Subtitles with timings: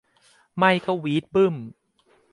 [0.57, 1.55] ไม่ก็วี๊ดบึ๊ม